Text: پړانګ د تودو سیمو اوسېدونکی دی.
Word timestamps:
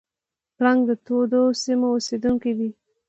پړانګ 0.57 0.81
د 0.89 0.91
تودو 1.05 1.41
سیمو 1.63 1.87
اوسېدونکی 1.95 2.51
دی. 2.59 2.69